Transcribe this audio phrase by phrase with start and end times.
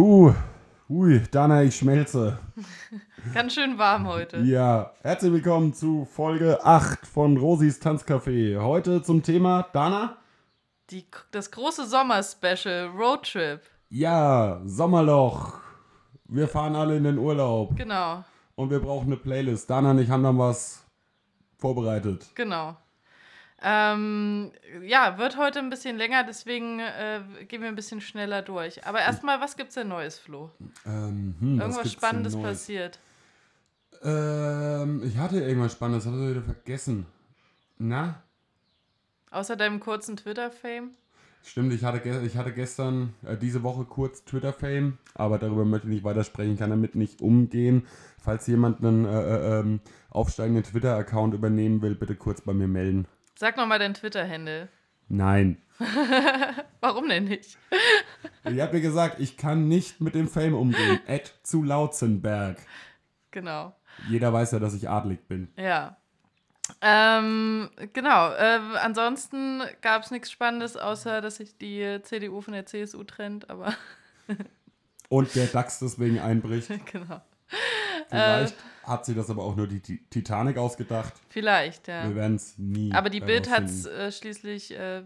[0.00, 0.32] Puh,
[0.88, 2.38] ui, Dana, ich schmelze.
[3.34, 4.38] Ganz schön warm heute.
[4.38, 8.58] Ja, herzlich willkommen zu Folge 8 von Rosis Tanzcafé.
[8.62, 10.16] Heute zum Thema Dana.
[10.88, 13.60] Die, das große Sommer-Special, Roadtrip.
[13.90, 15.58] Ja, Sommerloch.
[16.24, 19.68] Wir fahren alle in den Urlaub Genau, und wir brauchen eine Playlist.
[19.68, 20.82] Dana und ich haben dann was
[21.58, 22.26] vorbereitet.
[22.34, 22.74] genau.
[23.62, 24.52] Ähm,
[24.86, 28.86] ja, wird heute ein bisschen länger, deswegen äh, gehen wir ein bisschen schneller durch.
[28.86, 30.50] Aber erstmal, was gibt's denn Neues, Flo?
[30.86, 32.98] Ähm, hm, was Irgendwas Spannendes passiert.
[34.02, 37.06] Ähm, ich hatte irgendwas Spannendes, habe ich wieder vergessen.
[37.78, 38.22] Na?
[39.30, 40.90] Außer deinem kurzen Twitter-Fame.
[41.42, 45.94] Stimmt, ich hatte, ich hatte gestern, äh, diese Woche kurz Twitter-Fame, aber darüber möchte ich
[45.94, 47.86] nicht weitersprechen, kann damit nicht umgehen.
[48.22, 53.06] Falls jemand einen äh, äh, ähm, aufsteigenden Twitter-Account übernehmen will, bitte kurz bei mir melden.
[53.40, 54.68] Sag nochmal dein Twitter-Handle.
[55.08, 55.62] Nein.
[56.82, 57.56] Warum denn nicht?
[58.44, 61.00] Ich habe mir gesagt, ich kann nicht mit dem Fame umgehen.
[61.06, 62.58] Ed zu Lautzenberg.
[63.30, 63.74] Genau.
[64.10, 65.50] Jeder weiß ja, dass ich adlig bin.
[65.56, 65.96] Ja.
[66.82, 68.30] Ähm, genau.
[68.34, 73.48] Äh, ansonsten gab es nichts Spannendes, außer dass sich die CDU von der CSU trennt,
[73.48, 73.72] aber
[75.08, 76.68] Und der DAX deswegen einbricht.
[76.92, 77.22] genau.
[78.08, 81.12] Vielleicht hat sie das aber auch nur die Ti- Titanic ausgedacht.
[81.28, 82.08] Vielleicht, ja.
[82.08, 82.92] Wir werden es nie.
[82.92, 85.02] Aber die Bild hat es äh, schließlich äh,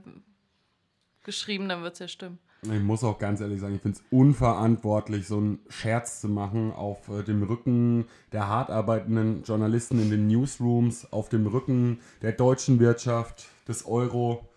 [1.23, 2.39] geschrieben, dann wird es ja stimmen.
[2.63, 6.73] Ich muss auch ganz ehrlich sagen, ich finde es unverantwortlich, so einen Scherz zu machen
[6.73, 12.33] auf äh, dem Rücken der hart arbeitenden Journalisten in den Newsrooms, auf dem Rücken der
[12.33, 14.49] deutschen Wirtschaft, des Euro.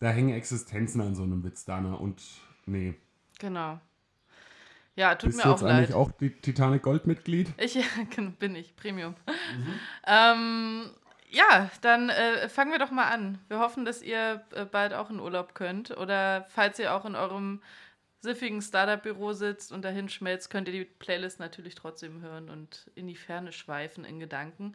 [0.00, 1.94] Da hängen Existenzen an so einem Witz, Dana.
[1.94, 2.20] Und
[2.66, 2.92] nee.
[3.38, 3.80] Genau.
[4.96, 5.72] Ja, tut Bist mir du auch jetzt leid.
[5.72, 7.52] eigentlich auch die Titanic Gold-Mitglied?
[7.58, 7.78] Ich
[8.38, 9.14] bin ich, Premium.
[10.06, 10.90] Ähm,
[11.30, 13.38] ja, dann äh, fangen wir doch mal an.
[13.48, 15.96] Wir hoffen, dass ihr äh, bald auch in Urlaub könnt.
[15.96, 17.60] Oder falls ihr auch in eurem
[18.24, 23.06] siffigen Startup-Büro sitzt und dahin schmelzt, könnt ihr die Playlist natürlich trotzdem hören und in
[23.06, 24.74] die Ferne schweifen in Gedanken.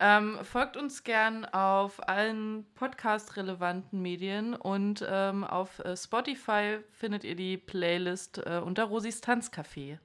[0.00, 7.36] Ähm, folgt uns gern auf allen podcast-relevanten Medien und ähm, auf äh, Spotify findet ihr
[7.36, 9.98] die Playlist äh, unter Rosis Tanzcafé.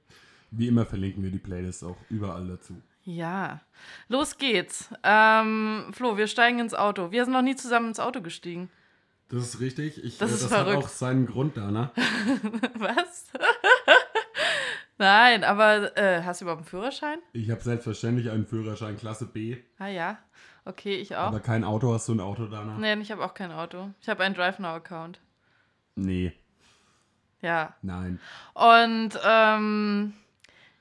[0.52, 2.80] Wie immer verlinken wir die Playlist auch überall dazu.
[3.04, 3.60] Ja,
[4.08, 4.88] los geht's.
[5.02, 7.10] Ähm, Flo, wir steigen ins Auto.
[7.10, 8.70] Wir sind noch nie zusammen ins Auto gestiegen.
[9.32, 10.04] Das ist richtig.
[10.04, 10.84] Ich, Das äh, ist das hat verrückt.
[10.84, 11.90] auch seinen Grund, Dana.
[12.74, 13.26] Was?
[14.98, 17.18] Nein, aber äh, hast du überhaupt einen Führerschein?
[17.32, 20.18] Ich habe selbstverständlich einen Führerschein Klasse B, Ah ja,
[20.64, 21.28] okay, ich auch.
[21.28, 21.92] aber kein Auto.
[21.92, 22.76] Hast du ein Auto, Dana?
[22.78, 23.90] Nein, ich habe auch kein Auto.
[24.00, 25.18] Ich habe einen DriveNow-Account.
[25.96, 26.32] Nee,
[27.40, 27.74] Ja.
[27.82, 28.20] nein.
[28.54, 30.12] Und ähm,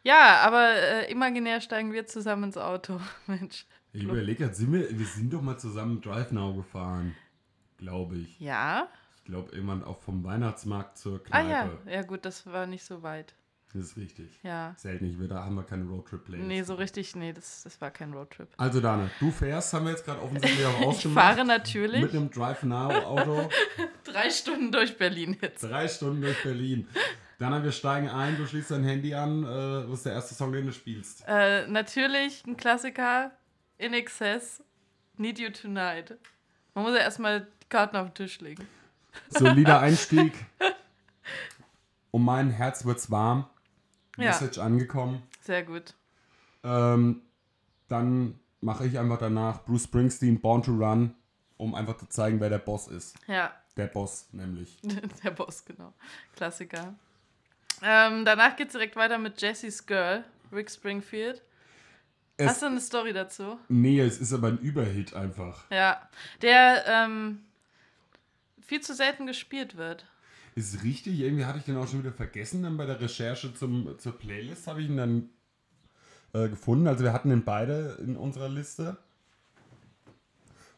[0.04, 3.00] ja, aber äh, imaginär steigen wir zusammen ins Auto.
[3.28, 3.66] Mensch.
[3.94, 7.14] Ich überlege sind wir, wir sind doch mal zusammen Drive Now gefahren,
[7.82, 8.40] glaube ich.
[8.40, 8.88] Ja?
[9.18, 11.80] Ich glaube, irgendwann auch vom Weihnachtsmarkt zur Ah Kneipe.
[11.86, 11.92] ja.
[11.92, 13.36] Ja, gut, das war nicht so weit.
[13.74, 14.38] Das ist richtig.
[14.44, 14.74] Ja.
[14.78, 16.46] Selten nicht, da haben wir keine Roadtrip-Playlist.
[16.48, 18.50] Nee, so richtig, nee, das, das war kein Roadtrip.
[18.58, 21.26] Also Dana, du fährst, haben wir jetzt gerade offensichtlich auch Ich ausgemacht.
[21.26, 23.50] fahre natürlich Mit einem Drive Now-Auto,
[24.04, 25.64] drei Stunden durch Berlin jetzt.
[25.64, 26.88] drei Stunden durch Berlin.
[27.40, 29.44] Dana, wir steigen ein, du schließt dein Handy an.
[29.46, 31.24] Äh, was ist der erste Song, den du spielst?
[31.28, 33.32] Äh, natürlich ein Klassiker,
[33.78, 34.62] In Excess,
[35.16, 36.18] Need You Tonight.
[36.74, 38.68] Man muss ja erstmal Karten auf den Tisch legen.
[39.30, 40.34] Solider Einstieg.
[42.12, 43.48] Um mein Herz wird's warm.
[44.18, 44.26] Ja.
[44.26, 45.24] Message angekommen.
[45.42, 45.96] Sehr gut.
[46.64, 47.22] Ähm,
[47.88, 51.16] dann mache ich einfach danach Bruce Springsteen, Born to Run,
[51.58, 53.16] um einfach zu zeigen, wer der Boss ist.
[53.28, 54.78] Ja, Der Boss nämlich.
[55.24, 55.94] der Boss, genau.
[56.36, 56.94] Klassiker.
[57.82, 61.42] Ähm, danach geht's direkt weiter mit Jessie's Girl, Rick Springfield.
[62.38, 63.58] Es, Hast du eine Story dazu?
[63.70, 65.64] nee, es ist aber ein Überhit einfach.
[65.72, 66.08] Ja,
[66.42, 67.44] der ähm,
[68.62, 70.06] viel zu selten gespielt wird.
[70.56, 72.64] Ist richtig, irgendwie hatte ich den auch schon wieder vergessen.
[72.64, 75.30] Dann bei der Recherche zum, zur Playlist habe ich ihn dann
[76.34, 76.88] äh, gefunden.
[76.88, 78.98] Also wir hatten ihn beide in unserer Liste.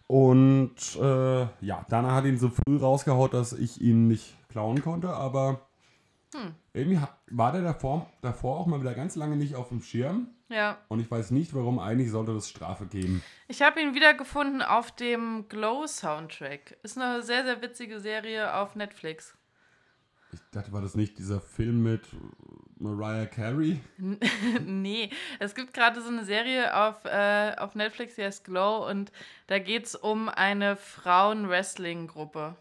[0.07, 5.09] Und äh, ja, Dana hat ihn so früh rausgehaut, dass ich ihn nicht klauen konnte,
[5.09, 5.67] aber
[6.73, 10.27] irgendwie ha- war der davor, davor auch mal wieder ganz lange nicht auf dem Schirm.
[10.49, 10.77] Ja.
[10.87, 11.79] Und ich weiß nicht, warum.
[11.79, 13.23] Eigentlich sollte das Strafe geben.
[13.47, 16.77] Ich habe ihn wiedergefunden auf dem Glow Soundtrack.
[16.83, 19.35] Ist eine sehr, sehr witzige Serie auf Netflix.
[20.31, 22.01] Ich dachte, war das nicht dieser Film mit
[22.79, 23.79] Mariah Carey?
[24.65, 25.09] nee,
[25.39, 29.11] es gibt gerade so eine Serie auf, äh, auf Netflix, die heißt Glow und
[29.47, 32.55] da geht es um eine Frauen-Wrestling-Gruppe.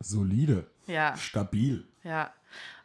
[0.00, 1.86] Solide, Ja, stabil.
[2.02, 2.32] ja.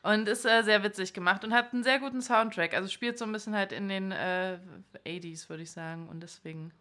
[0.04, 2.74] Und ist äh, sehr witzig gemacht und hat einen sehr guten Soundtrack.
[2.74, 4.60] Also spielt so ein bisschen halt in den äh,
[5.06, 6.10] 80s, würde ich sagen.
[6.10, 6.72] Und deswegen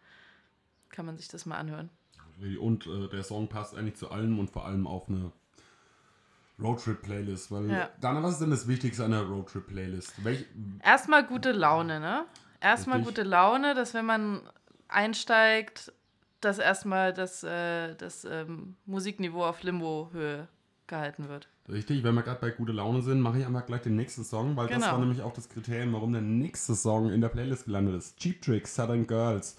[0.91, 1.89] kann man sich das mal anhören.
[2.61, 5.31] Und äh, der Song passt eigentlich zu allem und vor allem auf eine
[6.61, 7.91] Roadtrip-Playlist, weil Ja.
[8.01, 10.25] Dana, was ist denn das Wichtigste an der Roadtrip-Playlist?
[10.25, 10.47] Welch,
[10.83, 12.25] Erstmal gute Laune, ne?
[12.61, 13.17] Erstmal Richtig.
[13.17, 14.41] gute Laune, dass wenn man
[14.89, 15.93] einsteigt,
[16.41, 20.49] dass erstmal das, äh, das ähm, Musikniveau auf Limbo-Höhe
[20.93, 21.49] gehalten wird.
[21.69, 24.57] richtig, wenn wir gerade bei gute Laune sind, mache ich einfach gleich den nächsten Song,
[24.57, 24.93] weil das Genau.
[24.93, 28.17] war nämlich auch das Kriterium, warum der nächste Song in der Playlist gelandet ist.
[28.19, 29.57] Cheap Trick, Southern Girls.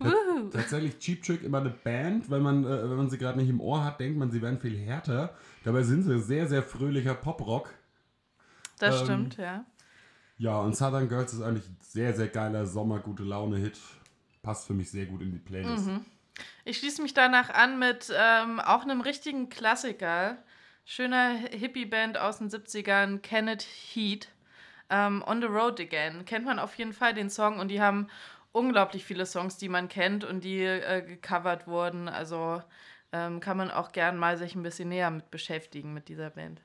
[0.00, 0.12] Ta-
[0.52, 3.60] Tatsächlich Cheap Trick immer eine Band, wenn man, äh, wenn man sie gerade nicht im
[3.60, 5.34] Ohr hat, denkt man, sie wären viel härter.
[5.64, 7.70] Dabei sind sie sehr, sehr fröhlicher Poprock.
[8.78, 9.64] Das Ähm, stimmt, ja.
[10.38, 13.78] Ja, und Southern Girls ist eigentlich ein sehr, sehr geiler Sommer-Gute-Laune-Hit.
[14.42, 15.86] Passt für mich sehr gut in die Playlist.
[15.86, 16.04] Mhm.
[16.64, 20.36] Ich schließe mich danach an mit ähm, auch einem richtigen Klassiker.
[20.84, 24.28] Schöner Hippie-Band aus den 70ern, Kenneth Heat.
[24.90, 26.24] Ähm, On the Road Again.
[26.24, 28.08] Kennt man auf jeden Fall den Song und die haben
[28.52, 32.08] unglaublich viele Songs, die man kennt und die äh, gecovert wurden.
[32.08, 32.62] Also
[33.12, 36.60] ähm, kann man auch gern mal sich ein bisschen näher mit beschäftigen mit dieser Band.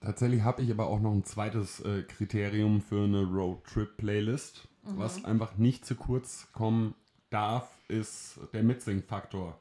[0.00, 4.68] Tatsächlich habe ich aber auch noch ein zweites äh, Kriterium für eine Roadtrip-Playlist.
[4.86, 6.94] Was einfach nicht zu kurz kommen
[7.30, 9.58] darf, ist der Mitsing-Faktor.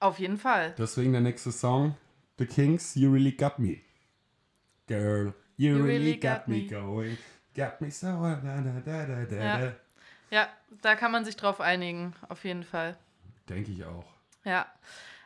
[0.00, 0.74] Auf jeden Fall.
[0.76, 1.94] Deswegen der nächste Song,
[2.42, 3.82] The Kings, You Really Got Me.
[4.88, 7.16] Girl, you, really, got, me going.
[7.54, 8.08] Got me so...
[8.08, 9.36] Da, da, da, da, da.
[9.36, 9.72] Ja.
[10.32, 10.48] Ja,
[10.80, 12.96] da kann man sich drauf einigen, auf jeden Fall.
[13.48, 14.06] Denke ich auch.
[14.44, 14.66] Ja.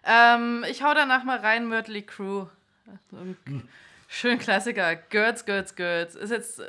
[0.04, 2.48] Ähm, ich hau danach mal rein, Mötley Crew.
[4.08, 4.96] Schön Klassiker.
[4.96, 6.16] Girls, Girls, Girls.
[6.16, 6.58] Ist jetzt.
[6.58, 6.69] äh,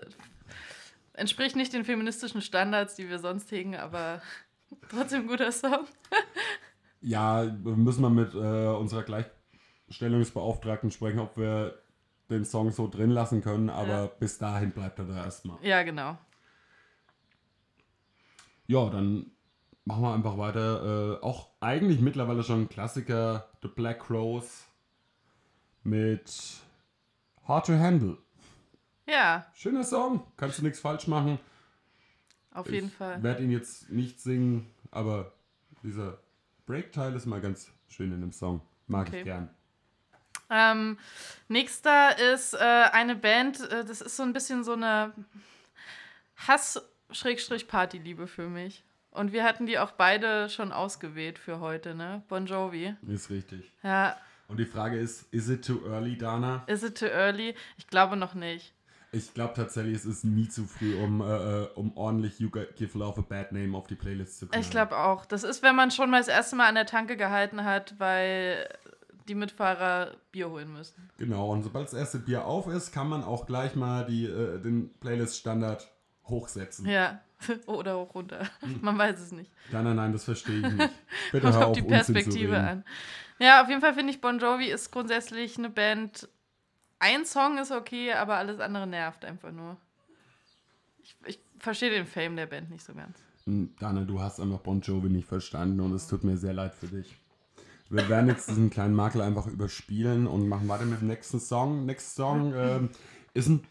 [1.11, 4.21] Entspricht nicht den feministischen Standards, die wir sonst hegen, aber
[4.89, 5.88] trotzdem guter Song.
[7.00, 8.38] Ja, wir müssen mal mit äh,
[8.75, 9.03] unserer
[9.88, 11.80] Gleichstellungsbeauftragten sprechen, ob wir
[12.30, 14.06] den Song so drin lassen können, aber Ja.
[14.07, 15.57] bis dahin bleibt er da erstmal.
[15.66, 16.18] Ja, genau.
[18.68, 19.31] Ja, dann
[19.86, 21.19] machen wir einfach weiter.
[21.22, 24.66] Äh, auch eigentlich mittlerweile schon ein Klassiker, The Black Crows
[25.84, 26.30] mit
[27.48, 28.18] Hard to Handle.
[29.07, 31.39] Ja, Schöner Song, kannst du nichts falsch machen.
[32.51, 33.24] auf jeden ich Fall.
[33.24, 35.31] werde ihn jetzt nicht singen, aber
[35.81, 36.18] dieser
[36.66, 38.60] Break-Teil ist mal ganz schön in dem Song.
[38.88, 39.19] Mag Okay.
[39.19, 39.50] ich gern.
[40.49, 40.97] Ähm,
[41.47, 45.13] nächster ist äh, eine Band, äh, das ist so ein bisschen so eine
[46.47, 48.83] Hass-Party-Liebe für mich.
[49.11, 52.21] Und wir hatten die auch beide schon ausgewählt für heute, ne?
[52.27, 52.95] Bon Jovi.
[53.07, 53.73] Ist richtig.
[53.81, 54.15] Ja,
[54.47, 56.63] Und die Frage ist, is it too early, Dana?
[56.67, 57.55] is it too early?
[57.77, 58.73] Ich glaube noch nicht.
[59.13, 62.97] Ich glaube tatsächlich, es ist nie zu früh, um, äh, äh, um ordentlich You Give
[62.97, 64.61] Love a Bad Name auf die Playlist zu kommen.
[64.61, 65.25] Ich glaube auch.
[65.25, 68.69] Das ist, wenn man schon mal das erste Mal an der Tanke gehalten hat, weil
[69.27, 71.09] die Mitfahrer Bier holen müssen.
[71.18, 74.59] Genau, und sobald das erste Bier auf ist, kann man auch gleich mal die, äh,
[74.59, 75.88] den Playlist-Standard
[76.25, 76.88] hochsetzen.
[76.88, 77.21] Ja.
[77.68, 78.47] Oder auch runter.
[78.81, 79.51] Man weiß es nicht.
[79.71, 80.89] Nein, nein, nein, das verstehe ich nicht.
[81.31, 82.83] Bitte Kommt hör auf die Perspektive an.
[83.39, 86.27] Ja, auf jeden Fall finde ich Bon Jovi ist grundsätzlich eine Band.
[87.00, 89.77] Ein Song ist okay, aber alles andere nervt einfach nur.
[91.03, 93.19] Ich, ich verstehe den Fame der Band nicht so ganz.
[93.45, 96.74] Hm, Dana, du hast einfach Bon Jovi nicht verstanden und es tut mir sehr leid
[96.74, 97.15] für dich.
[97.89, 101.86] Wir werden jetzt diesen kleinen Makel einfach überspielen und machen weiter mit dem nächsten Song.
[101.86, 102.89] Nächster Song ähm,
[103.34, 103.63] ist ein,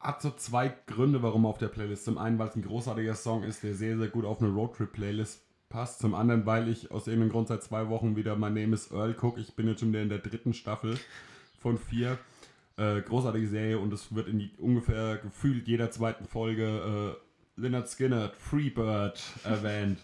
[0.00, 2.04] hat so zwei Gründe, warum auf der Playlist.
[2.04, 5.42] Zum einen, weil es ein großartiger Song ist, der sehr, sehr gut auf eine Roadtrip-Playlist
[5.68, 6.00] passt.
[6.00, 9.14] Zum anderen, weil ich aus irgendeinem Grund seit zwei Wochen wieder My Name is Earl
[9.14, 9.40] gucke.
[9.40, 10.98] Ich bin jetzt schon wieder in der dritten Staffel
[11.58, 12.18] von vier.
[12.76, 17.88] Äh, großartige Serie und es wird in die, ungefähr gefühlt jeder zweiten Folge äh, Leonard
[17.88, 19.98] Skinner, Freebird erwähnt.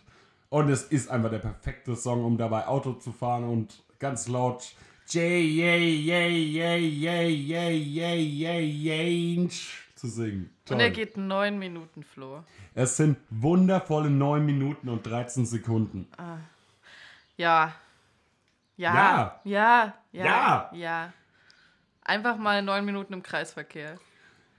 [0.55, 4.63] Und es ist einfach der perfekte Song, um dabei Auto zu fahren und ganz laut
[5.09, 9.49] Jay, yay, yay, yay, yay, yay, yay, yay,
[9.97, 10.55] zu singen.
[10.65, 10.77] Toll.
[10.77, 12.45] Und er geht neun Minuten, Flo.
[12.73, 16.07] Es sind wundervolle neun Minuten und 13 Sekunden.
[16.19, 16.37] Ah.
[17.37, 17.75] Ja.
[18.77, 18.95] Ja.
[18.95, 19.41] Ja.
[19.43, 19.95] Ja.
[20.13, 20.71] Ja.
[20.73, 21.13] ja.
[22.03, 23.99] Einfach mal neun Minuten im Kreisverkehr.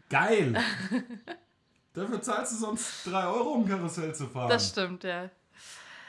[0.10, 0.62] Geil!
[1.94, 4.50] Dafür zahlst du sonst drei Euro, um Karussell zu fahren.
[4.50, 5.30] Das stimmt, ja.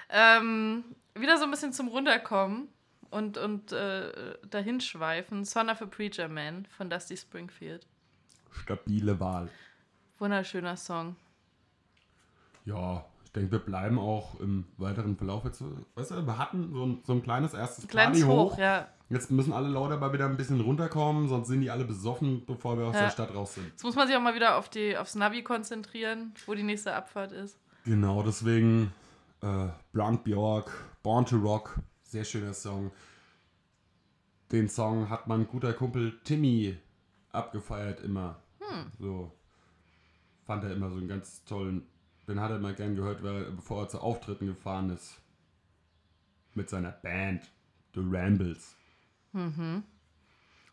[0.08, 0.84] Ähm,
[1.14, 2.68] wieder so ein bisschen zum Runterkommen
[3.10, 5.44] und, und äh, dahinschweifen.
[5.44, 7.86] Son of a Preacher Man von Dusty Springfield.
[8.50, 9.48] Stabile Wahl.
[10.18, 11.16] Wunderschöner Song.
[12.64, 15.62] Ja, ich denke, wir bleiben auch im weiteren Verlauf jetzt.
[15.94, 18.88] Weißt du, wir hatten so ein, so ein kleines erstes Kleines Party Hoch, ja.
[19.08, 22.76] Jetzt müssen alle Leute aber wieder ein bisschen runterkommen, sonst sind die alle besoffen, bevor
[22.76, 23.02] wir aus Ja.
[23.02, 23.66] der Stadt raus sind.
[23.68, 26.92] Jetzt muss man sich auch mal wieder auf die, aufs Navi konzentrieren, wo die nächste
[26.94, 27.56] Abfahrt ist.
[27.84, 28.92] Genau, deswegen
[29.46, 30.70] äh, Blunt Bjork,
[31.02, 32.90] Born to Rock, sehr schöner Song.
[34.52, 36.76] Den Song hat mein guter Kumpel Timmy
[37.32, 38.36] abgefeiert immer.
[38.98, 39.32] So
[40.46, 41.86] fand er immer so einen ganz tollen.
[42.28, 45.20] Den hat er immer gern gehört, weil, bevor er zu Auftritten gefahren ist.
[46.54, 47.42] Mit seiner Band,
[47.94, 48.74] The Rambles.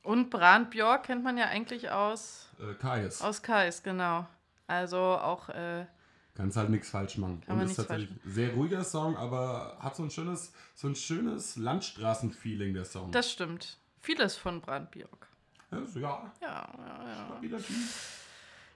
[0.03, 3.21] Und Brand Björk kennt man ja eigentlich aus, Äh, Kais.
[3.21, 4.25] aus Kais, genau.
[4.67, 5.85] Also auch, äh,
[6.35, 7.41] Kannst halt nichts falsch machen.
[7.41, 10.95] Kann und ist tatsächlich ein sehr ruhiger Song, aber hat so ein schönes, so ein
[10.95, 13.11] schönes Landstraßen-Feeling, der Song.
[13.11, 13.77] das stimmt.
[14.01, 15.27] Vieles von Brand Björk.
[15.71, 16.69] ja, ja, Ja,
[17.41, 17.59] ja.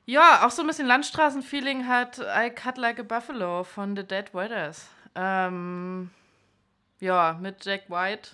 [0.09, 4.33] Ja, auch so ein bisschen Landstraßen-Feeling hat I Cut Like a Buffalo von The Dead
[4.33, 4.87] Weathers.
[5.15, 6.11] Ähm,
[7.01, 8.31] ja, mit Jack White,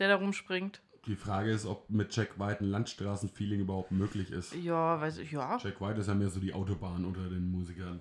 [0.00, 0.80] der da rumspringt.
[1.06, 4.52] Die Frage ist, ob mit Jack White ein Landstraßen-Feeling überhaupt möglich ist.
[4.54, 5.58] Ja, weiß ich, ja.
[5.58, 8.00] Jack White ist ja mehr so die Autobahn unter den Musikern.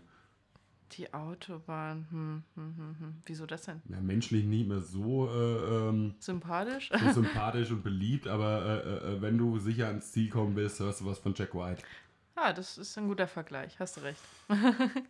[0.97, 2.07] Die Autobahn.
[2.11, 3.21] Hm, hm, hm, hm.
[3.25, 3.81] Wieso das denn?
[3.89, 6.91] Ja, menschlich nicht mehr so, äh, ähm, Sympathisch?
[6.99, 11.01] so sympathisch und beliebt, aber äh, äh, wenn du sicher ans Ziel kommen willst, hörst
[11.01, 11.81] du was von Jack White.
[12.35, 14.21] ah, das ist ein guter Vergleich, hast du recht.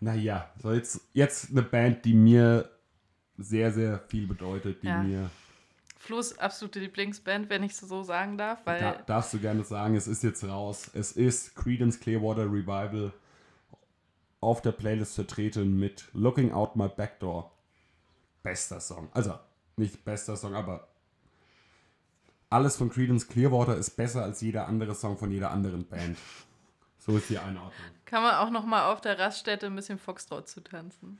[0.00, 2.68] Naja, so jetzt, jetzt eine Band, die mir
[3.38, 5.02] sehr, sehr viel bedeutet, die Ja.
[5.02, 5.30] mir,
[6.04, 10.06] Flo's absolute Lieblingsband, wenn ich so sagen darf, weil da, darfst du gerne sagen, es
[10.06, 10.90] ist jetzt raus.
[10.92, 13.12] Es ist Creedence Clearwater Revival
[14.40, 17.50] auf der Playlist vertreten mit Looking Out My Back Door.
[18.42, 19.08] Bester Song.
[19.12, 19.38] Also,
[19.76, 20.88] nicht bester Song, aber
[22.50, 26.18] alles von Creedence Clearwater ist besser als jeder andere Song von jeder anderen Band.
[26.98, 27.72] So ist die Einordnung.
[28.04, 31.18] kann man auch noch mal auf der Raststätte ein bisschen Foxtrot zu tanzen.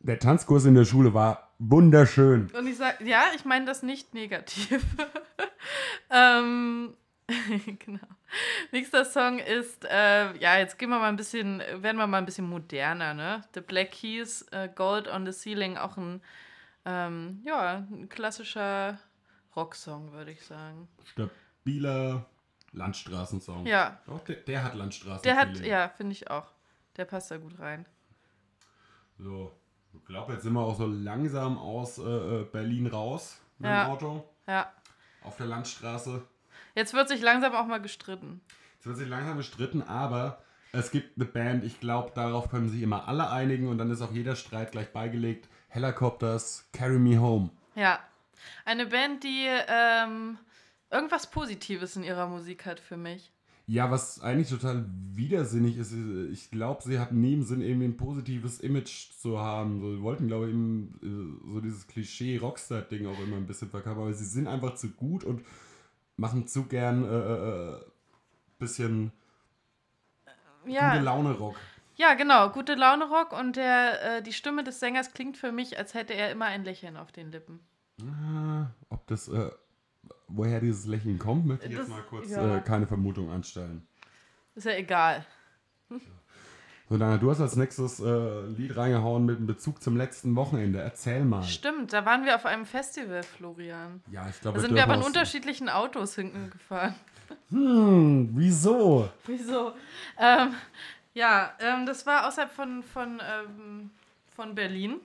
[0.00, 2.50] Der Tanzkurs in der Schule war wunderschön.
[2.56, 4.84] Und ich sage, ja, ich meine das nicht negativ.
[6.10, 6.94] ähm,
[7.78, 8.06] genau.
[8.72, 12.26] Nächster Song ist, äh, ja, jetzt gehen wir mal ein bisschen, werden wir mal ein
[12.26, 13.42] bisschen moderner, ne?
[13.54, 16.20] The Black Keys, äh, Gold on the Ceiling, auch ein,
[16.84, 18.98] ähm, ja, ein klassischer
[19.56, 20.88] Rocksong, würde ich sagen.
[21.04, 22.26] Stabiler
[22.72, 23.66] Landstraßensong.
[23.66, 25.22] Ja, Doch, der, der hat Landstraßen.
[25.22, 26.52] der hat, ja, finde ich auch.
[26.96, 27.86] Der passt da gut rein.
[29.18, 29.52] So,
[29.98, 33.84] ich glaube, jetzt sind wir auch so langsam aus äh, äh, Berlin raus mit Ja.
[33.84, 34.72] dem Auto Ja.
[35.22, 36.22] auf der Landstraße.
[36.74, 38.40] Jetzt wird sich langsam auch mal gestritten.
[38.80, 42.82] Es wird sich langsam gestritten, aber es gibt eine Band, ich glaube, darauf können sich
[42.82, 45.48] immer alle einigen und dann ist auch jeder Streit gleich beigelegt.
[45.68, 47.50] Helicopters, Carry Me Home.
[47.74, 47.98] Ja.
[48.64, 50.38] Eine Band, die ähm,
[50.90, 53.32] irgendwas Positives in ihrer Musik hat für mich.
[53.68, 57.96] Ja, was eigentlich total widersinnig ist, ich glaube, sie hatten nie im Sinn, irgendwie ein
[57.96, 59.80] positives Image zu haben.
[59.80, 63.98] So, sie wollten, glaube ich, eben, äh, so dieses Klischee-Rockstar-Ding auch immer ein bisschen verkaufen,
[64.02, 65.44] aber sie sind einfach zu gut und
[66.16, 67.80] machen zu gern äh, äh, äh,
[68.58, 69.10] bisschen
[70.62, 71.56] gute Ja, Laune-Rock.
[71.96, 72.50] ja genau.
[72.50, 76.14] Gute Laune Rock und der, äh, die Stimme des Sängers klingt für mich, als hätte
[76.14, 77.60] er immer ein Lächeln auf den Lippen.
[78.02, 79.50] Ah, ob das, äh,
[80.28, 82.56] woher dieses Lächeln kommt, möchte ich Das- jetzt mal kurz ja.
[82.56, 83.86] äh, keine Vermutung anstellen.
[84.54, 85.24] Ist ja egal.
[86.88, 90.80] So, Dana, du hast als nächstes äh, Lied reingehauen mit einem Bezug zum letzten Wochenende.
[90.80, 91.42] Erzähl mal.
[91.42, 94.00] Stimmt, da waren wir auf einem Festival, Florian.
[94.12, 96.94] Ja, ich glaube, Da sind wir aber in unterschiedlichen Autos hingefahren.
[97.50, 99.10] Hm, wieso?
[99.26, 99.72] Wieso?
[100.16, 100.54] Ähm,
[101.12, 103.90] ja, ähm, das war außerhalb von, von, ähm,
[104.36, 105.00] von Berlin.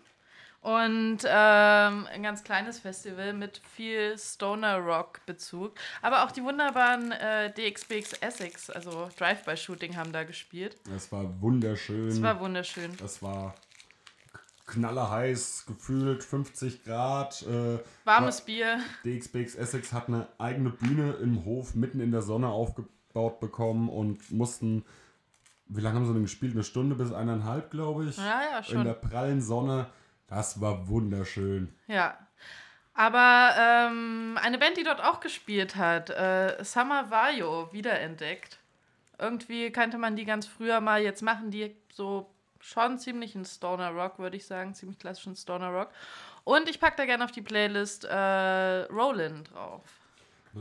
[0.62, 5.74] Und ähm, ein ganz kleines Festival mit viel Stoner-Rock-Bezug.
[6.04, 10.78] Aber auch die wunderbaren äh, DXBX Essex, also Drive-by-Shooting, haben da gespielt.
[10.96, 12.10] Es war wunderschön.
[12.10, 12.96] Das war wunderschön.
[12.98, 13.56] Das war
[14.68, 17.42] knallerheiß, gefühlt 50 Grad.
[17.44, 18.80] Äh, Warmes Bier.
[19.04, 24.32] DXBX Essex hat eine eigene Bühne im Hof mitten in der Sonne aufgebaut bekommen und
[24.32, 24.86] mussten,
[25.66, 26.54] wie lange haben sie denn gespielt?
[26.54, 28.18] Eine Stunde bis eineinhalb, glaube ich.
[28.18, 29.10] Ja, ja, In der schon.
[29.10, 29.88] prallen Sonne.
[30.32, 31.76] Das war wunderschön.
[31.88, 32.18] Ja.
[32.94, 38.58] Aber ähm, eine Band, die dort auch gespielt hat, äh, Summer Vajo, wiederentdeckt.
[39.20, 41.02] Irgendwie kannte man die ganz früher mal.
[41.02, 42.30] Jetzt machen die so
[42.62, 44.74] schon ziemlich einen Stoner Rock, würde ich sagen.
[44.74, 45.90] Ziemlich klassischen Stoner Rock.
[46.46, 49.84] Und ich packe da gerne auf die Playlist äh, Roland drauf.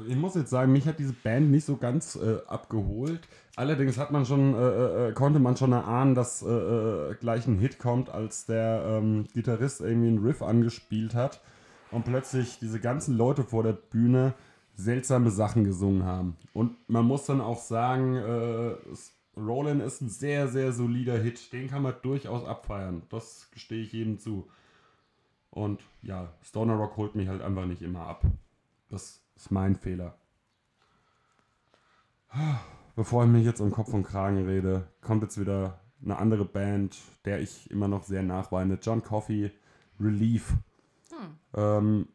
[0.08, 3.20] Ich muss jetzt sagen, mich hat diese Band nicht so ganz äh, abgeholt.
[3.60, 7.58] Allerdings hat man schon, äh, äh, konnte man schon erahnen, dass äh, äh, gleich ein
[7.58, 11.42] Hit kommt, als der ähm, Gitarrist irgendwie einen Riff angespielt hat
[11.90, 14.32] und plötzlich diese ganzen Leute vor der Bühne
[14.76, 16.38] seltsame Sachen gesungen haben.
[16.54, 18.76] Und man muss dann auch sagen, äh,
[19.38, 21.52] Roland ist ein sehr, sehr solider Hit.
[21.52, 23.02] Den kann man durchaus abfeiern.
[23.10, 24.48] Das gestehe ich jedem zu.
[25.50, 28.22] Und ja, Stoner Rock holt mich halt einfach nicht immer ab.
[28.88, 30.14] Das ist mein Fehler.
[33.00, 36.98] Bevor ich mich jetzt um Kopf und Kragen rede, kommt jetzt wieder eine andere Band,
[37.24, 38.78] der ich immer noch sehr nachweine.
[38.82, 39.50] John Coffey,
[39.98, 40.52] Relief.
[41.54, 42.08] Ähm,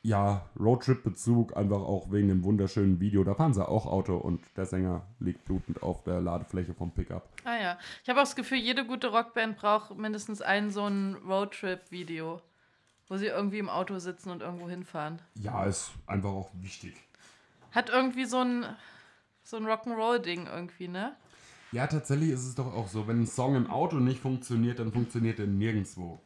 [0.00, 3.22] ja, Roadtrip-Bezug, einfach auch wegen dem wunderschönen Video.
[3.22, 7.28] Da fahren sie auch Auto und der Sänger liegt blutend auf der Ladefläche vom Pickup.
[7.44, 7.78] Ah ja.
[8.02, 12.40] Ich habe auch das Gefühl, jede gute Rockband braucht mindestens ein so ein Roadtrip-Video.
[13.08, 15.20] wo sie irgendwie im Auto sitzen und irgendwo hinfahren.
[15.34, 16.94] Ja, ist einfach auch wichtig.
[17.72, 18.64] Hat irgendwie so ein,
[19.50, 21.16] so ein Rock'n'Roll-Ding irgendwie, ne?
[21.72, 24.92] Ja, tatsächlich ist es doch auch so, wenn ein Song im Auto nicht funktioniert, dann
[24.92, 26.20] funktioniert er nirgendwo.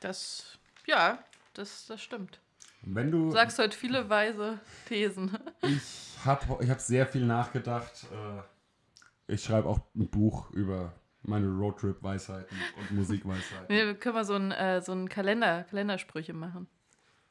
[0.00, 1.22] Das, ja,
[1.54, 2.40] das, das stimmt.
[2.82, 3.30] Und wenn du.
[3.30, 5.36] Sagst heute viele weise Thesen.
[5.62, 8.06] Ich habe ich hab sehr viel nachgedacht.
[8.12, 10.92] Äh, Ich schreibe auch ein Buch über
[11.22, 13.68] meine Roadtrip-Weisheiten und Musikweisheiten.
[13.68, 16.68] Wir können mal so einen äh, so einen Kalender, Kalendersprüche machen.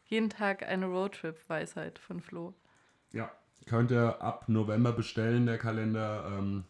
[0.06, 2.56] Jeden Tag eine Roadtrip-Weisheit von Flo.
[3.12, 3.32] Ja,
[3.66, 6.26] könnt ihr ab November bestellen, der Kalender.
[6.38, 6.64] Ähm,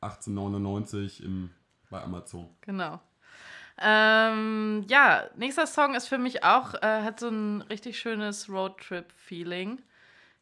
[0.00, 1.50] 1899 im,
[1.90, 2.48] bei Amazon.
[2.62, 3.00] Genau.
[3.78, 9.80] Ähm, ja, nächster Song ist für mich auch, äh, hat so ein richtig schönes Roadtrip-Feeling.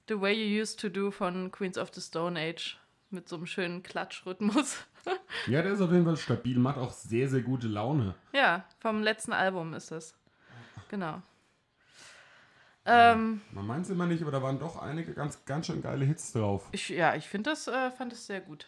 [0.08, 2.78] The Way You Used to Do von Queens of the Stone Age.
[3.10, 4.78] Mit so einem schönen Klatschrhythmus.
[5.46, 8.14] Ja, der ist auf jeden Fall stabil, macht auch sehr, sehr gute Laune.
[8.34, 10.14] ja, vom letzten Album ist es.
[10.90, 11.22] Genau.
[12.90, 16.04] Ähm, Man meint es immer nicht, aber da waren doch einige ganz, ganz schön geile
[16.04, 16.68] Hits drauf.
[16.73, 18.66] ich, ja, ich finde das, äh, fand das sehr gut.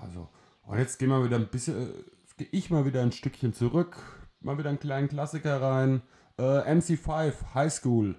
[0.00, 0.28] Also,
[0.62, 2.04] und jetzt gehen wir wieder ein bisschen, äh,
[2.38, 3.96] gehe ich mal wieder ein Stückchen zurück,
[4.40, 6.02] mal wieder einen kleinen Klassiker rein.
[6.38, 8.16] Äh, MC5, High School.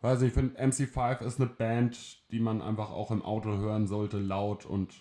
[0.00, 3.86] Weiß nicht, ich finde MC5 ist eine Band, die man einfach auch im Auto hören
[3.86, 4.94] sollte, laut und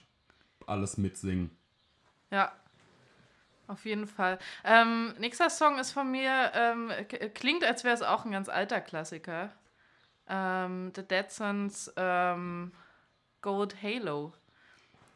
[0.66, 1.52] alles mitsingen.
[2.32, 2.52] Ja,
[3.68, 4.40] auf jeden Fall.
[4.64, 6.92] Ähm, nächster Song ist von mir, ähm,
[7.34, 9.52] klingt, als wäre es auch ein ganz alter Klassiker.
[10.28, 12.72] Ähm, The Dead Sons ähm,
[13.42, 14.34] Gold Halo.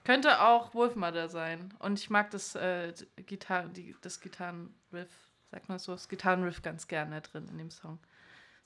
[0.03, 1.74] Könnte auch Wolfmother sein.
[1.79, 5.10] Und ich mag das, äh, Gitar die, das Gitarrenriff,
[5.51, 8.00] sagt man so, das Gitarrenriff ganz gerne drin in dem Song.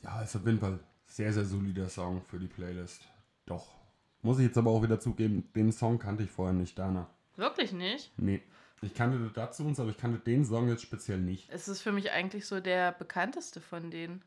[0.01, 3.07] Ja, ist auf jeden Fall sehr, sehr solider Song für die Playlist.
[3.45, 3.75] Doch.
[4.21, 7.07] Muss ich jetzt aber auch wieder zugeben, den Song kannte ich vorher nicht, Dana.
[7.35, 8.11] Wirklich nicht?
[8.17, 8.41] Nee.
[8.81, 11.49] Ich kannte dazu uns, aber ich kannte den Song jetzt speziell nicht.
[11.51, 14.21] Es ist für mich eigentlich so der bekannteste von denen.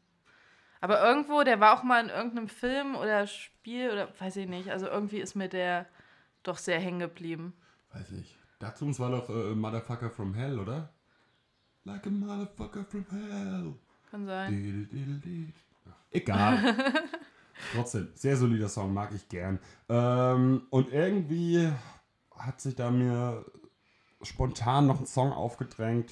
[0.81, 4.71] Aber irgendwo, der war auch mal in irgendeinem Film oder Spiel oder weiß ich nicht.
[4.71, 5.87] Also irgendwie ist mir der
[6.43, 7.53] doch sehr hängen geblieben.
[7.93, 8.37] Weiß ich.
[8.59, 10.93] Dazu uns war doch äh, Motherfucker from Hell, oder?
[11.89, 13.75] Like a motherfucker from hell.
[14.11, 15.53] Kann sein.
[16.11, 16.77] Egal.
[17.75, 19.59] Trotzdem, sehr solider Song, mag ich gern.
[19.89, 21.73] Ähm, und irgendwie
[22.37, 23.43] hat sich da mir
[24.23, 26.11] spontan noch ein Song aufgedrängt.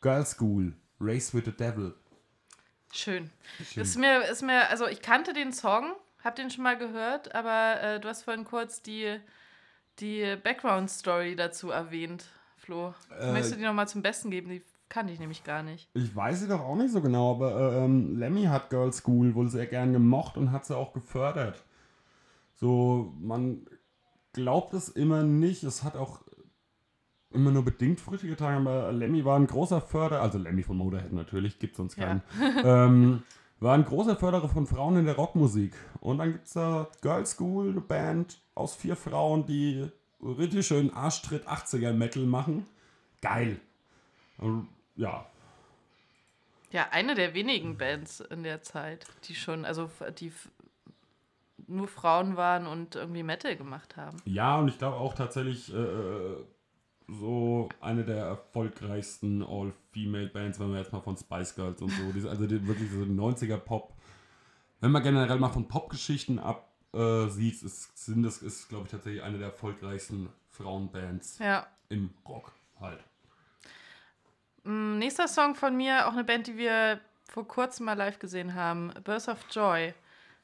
[0.00, 1.94] Girl School, Race with the Devil.
[2.92, 3.30] Schön.
[3.64, 3.82] Schön.
[3.82, 7.80] Ist mir, ist mir, also ich kannte den Song, hab den schon mal gehört, aber
[7.82, 9.18] äh, du hast vorhin kurz die,
[9.98, 12.94] die Background-Story dazu erwähnt, Flo.
[13.18, 14.48] Äh, Möchtest du die nochmal zum Besten geben?
[14.50, 15.88] Die kannte ich nämlich gar nicht.
[15.94, 19.48] Ich weiß sie doch auch nicht so genau, aber ähm, Lemmy hat Girl School wohl
[19.48, 21.64] sehr gern gemocht und hat sie auch gefördert.
[22.54, 23.66] So, man
[24.32, 25.64] glaubt es immer nicht.
[25.64, 26.20] Es hat auch
[27.34, 31.12] immer nur bedingt Früchte getragen, aber Lemmy war ein großer Förderer, also Lemmy von Motorhead
[31.12, 32.22] natürlich, gibt es sonst keinen.
[32.64, 33.22] ähm,
[33.60, 35.74] war ein großer Förderer von Frauen in der Rockmusik.
[36.00, 39.88] Und dann gibt es da Girl School, eine Band aus vier Frauen, die
[40.22, 42.66] richtig schön Arschtritt 80er Metal machen.
[43.20, 43.60] Geil.
[44.38, 45.26] Und, ja,
[46.70, 50.32] Ja, eine der wenigen Bands in der Zeit, die schon, also die
[51.66, 54.18] nur Frauen waren und irgendwie Metal gemacht haben.
[54.24, 56.36] Ja, und ich glaube auch tatsächlich äh,
[57.08, 62.30] so eine der erfolgreichsten All-Female-Bands, wenn man jetzt mal von Spice Girls und so, diese,
[62.30, 63.92] also wirklich so 90er-Pop.
[64.80, 69.22] Wenn man generell mal von Popgeschichten ab äh, ist, sind das ist, glaube ich, tatsächlich
[69.22, 71.66] eine der erfolgreichsten Frauenbands Ja.
[71.88, 73.00] im Rock halt.
[74.64, 78.54] Mm, Nächster Song von mir, auch eine Band, die wir vor kurzem mal live gesehen
[78.54, 78.92] haben.
[79.02, 79.94] Birth of Joy.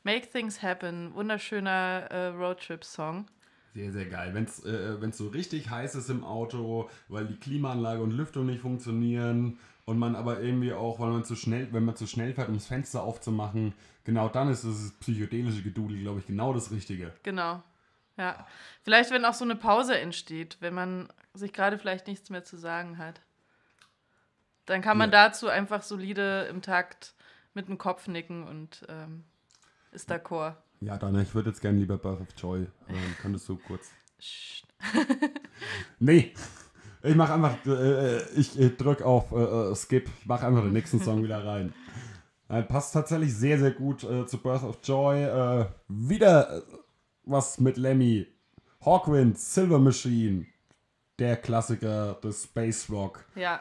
[0.02, 1.14] Make Things Happen.
[1.14, 3.26] Wunderschöner äh, Roadtrip-Song.
[3.74, 4.34] Sehr, sehr geil.
[4.34, 8.46] Wenn es äh, wenn's so richtig heiß ist im Auto, weil die Klimaanlage und Lüftung
[8.46, 12.34] nicht funktionieren und man aber irgendwie auch, weil man zu schnell, wenn man zu schnell
[12.34, 13.72] fährt, um das Fenster aufzumachen,
[14.04, 17.12] genau dann ist das psychedelische Gedudel, glaube ich, genau das Richtige.
[17.22, 17.62] Genau.
[18.16, 18.46] Ja.
[18.82, 22.56] Vielleicht, wenn auch so eine Pause entsteht, wenn man sich gerade vielleicht nichts mehr zu
[22.56, 23.20] sagen hat.
[24.66, 25.28] Dann kann man Ja.
[25.28, 27.14] dazu einfach solide im Takt
[27.54, 29.24] mit dem Kopf nicken und ähm,
[29.92, 30.54] ist d'accord.
[30.80, 32.60] Ja, Dana, ich würde jetzt gerne lieber Birth of Joy.
[32.88, 33.90] Ähm, könntest du kurz.
[35.98, 36.32] Nee.
[37.02, 40.08] Ich mache einfach, äh, ich äh, drück auf äh, äh, Skip.
[40.20, 41.74] Ich mache einfach den nächsten Song wieder rein.
[42.48, 45.22] Äh, passt tatsächlich sehr, sehr gut äh, zu Birth of Joy.
[45.22, 46.62] Äh, wieder äh,
[47.24, 48.26] was mit Lemmy.
[48.84, 50.46] Hawkwind, Silver Machine.
[51.18, 53.24] Der Klassiker des Space Rock.
[53.34, 53.60] Ja.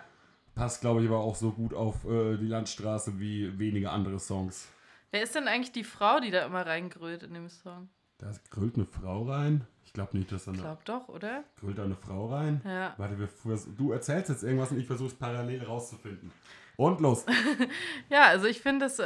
[0.55, 4.67] Passt, glaube ich, aber auch so gut auf äh, die Landstraße wie wenige andere Songs.
[5.12, 7.89] Wer ist denn eigentlich die Frau, die da immer reingrölt in dem Song?
[8.19, 9.65] Da grüllt eine Frau rein.
[9.86, 11.43] Ich glaube nicht, dass da Ich eine, glaube doch, oder?
[11.60, 12.62] grüllt da eine Frau rein.
[12.65, 12.93] Ja.
[12.98, 13.30] Warte, wir,
[13.78, 16.32] du erzählst jetzt irgendwas und ich versuche es parallel rauszufinden.
[16.76, 17.26] Und los.
[18.10, 19.04] Ja, also ich finde, das äh,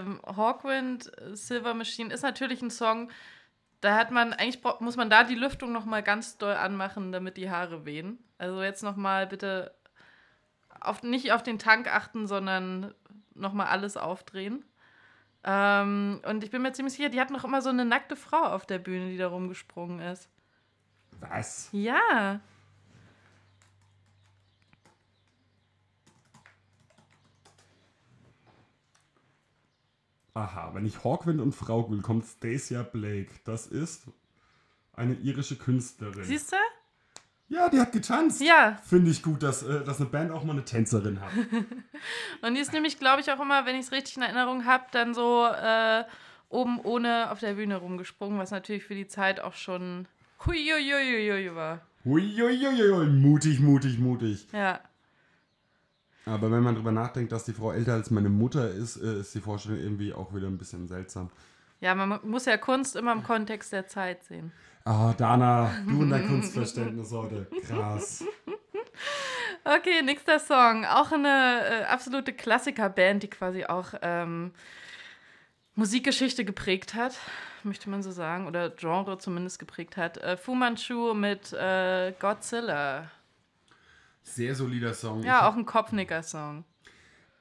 [0.00, 3.10] ähm, Hawkwind Silver Machine ist natürlich ein Song,
[3.80, 7.50] da hat man, eigentlich muss man da die Lüftung nochmal ganz doll anmachen, damit die
[7.50, 8.18] Haare wehen.
[8.36, 9.72] Also jetzt nochmal bitte
[10.80, 12.94] auf, nicht auf den Tank achten, sondern
[13.34, 14.64] nochmal alles aufdrehen.
[15.50, 18.42] Ähm, und ich bin mir ziemlich sicher, die hat noch immer so eine nackte Frau
[18.42, 20.28] auf der Bühne, die da rumgesprungen ist.
[21.20, 21.70] Was?
[21.72, 22.40] Ja.
[30.34, 33.30] Aha, wenn ich Hawkwind und Frau google, kommt Stacia Blake.
[33.44, 34.06] Das ist
[34.92, 36.24] eine irische Künstlerin.
[36.24, 36.56] Siehst du?
[37.48, 38.42] Ja, die hat getanzt.
[38.42, 38.76] Ja.
[38.84, 41.30] Finde ich gut, dass, äh, dass eine Band auch mal eine Tänzerin hat.
[42.42, 44.84] Und die ist nämlich, glaube ich, auch immer, wenn ich es richtig in Erinnerung habe,
[44.92, 46.04] dann so äh,
[46.50, 50.06] oben ohne auf der Bühne rumgesprungen, was natürlich für die Zeit auch schon
[50.46, 51.80] huiuiuiui war.
[52.04, 54.46] Huiuiuiui, mutig, mutig, mutig.
[54.52, 54.80] Ja.
[56.26, 59.34] Aber wenn man drüber nachdenkt, dass die Frau älter als meine Mutter ist, äh, ist
[59.34, 61.30] die Vorstellung irgendwie auch wieder ein bisschen seltsam.
[61.80, 64.52] Ja, man muss ja Kunst immer im Kontext der Zeit sehen.
[64.90, 67.46] Ah, Dana, du und dein Kunstverständnis heute.
[67.66, 68.24] Krass.
[69.62, 70.86] Okay, nächster Song.
[70.86, 74.50] Auch eine äh, absolute Klassikerband, die quasi auch ähm,
[75.74, 77.18] Musikgeschichte geprägt hat,
[77.64, 80.16] möchte man so sagen, oder Genre zumindest geprägt hat.
[80.16, 83.10] Äh, Fu Manchu mit äh, Godzilla.
[84.22, 85.22] Sehr solider Song.
[85.22, 86.64] Ja, auch ein Kopfnicker-Song.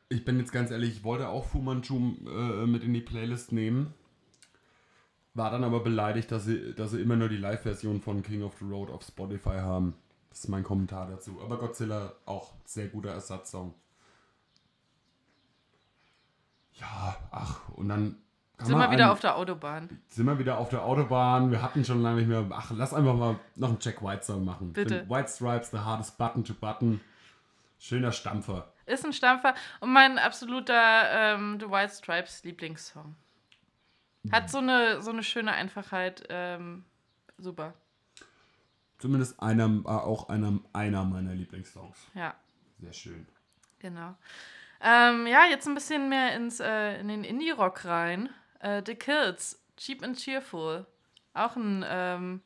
[0.09, 1.95] Ich bin jetzt ganz ehrlich, ich wollte auch Fu Manchu
[2.27, 3.93] äh, mit in die Playlist nehmen.
[5.37, 8.55] War dann aber beleidigt, dass sie, dass sie immer nur die Live-Version von King of
[8.59, 9.93] the Road auf Spotify haben.
[10.29, 11.39] Das ist mein Kommentar dazu.
[11.43, 13.73] Aber Godzilla auch sehr guter Ersatzsong.
[16.79, 18.17] Ja, ach, und dann
[18.59, 20.01] Sind wir wieder einen- auf der Autobahn.
[20.07, 21.51] sind wir wieder auf der Autobahn.
[21.51, 22.45] Wir hatten schon lange nicht mehr.
[22.51, 24.73] Ach, lass einfach mal noch einen Jack White Song machen.
[24.73, 25.01] Bitte.
[25.01, 26.99] Den White Stripes, The Hardest Button to Button.
[27.79, 28.71] Schöner Stampfer.
[28.87, 33.15] Ist ein Stampfer und mein absoluter ähm, The White Stripes Lieblingssong.
[34.31, 36.23] Hat so eine, so eine schöne Einfachheit.
[36.29, 36.85] Ähm,
[37.37, 37.73] super.
[38.99, 41.97] Zumindest einer, äh, auch einer, einer meiner Lieblingssongs.
[42.13, 42.35] Ja,
[42.79, 43.27] Sehr schön.
[43.79, 44.15] genau.
[44.81, 48.29] Ähm, ja, jetzt ein bisschen mehr ins, äh, in den Indie-Rock rein.
[48.59, 50.85] Äh, The Kills, Cheap and Cheerful.
[51.33, 52.41] Auch ein, ähm,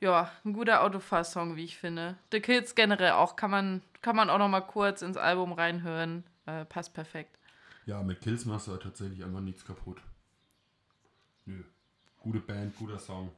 [0.00, 2.16] ja, ein guter Autofahr-Song, wie ich finde.
[2.32, 6.24] The Kills generell auch, kann man, kann man auch noch mal kurz ins Album reinhören.
[6.46, 7.38] Äh, passt perfekt.
[7.86, 10.02] Ja, mit Kills machst du halt tatsächlich einfach nichts kaputt.
[11.48, 11.64] Nö.
[12.18, 13.32] Gute Band, guter Song.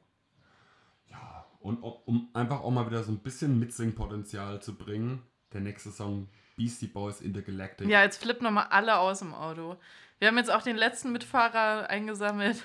[1.09, 5.93] Ja, und um einfach auch mal wieder so ein bisschen Mitsingpotenzial zu bringen, der nächste
[5.93, 7.89] Song Beastie Boys Intergalactic.
[7.89, 9.77] Ja, jetzt flippen nochmal alle aus im Auto.
[10.19, 12.65] Wir haben jetzt auch den letzten Mitfahrer eingesammelt.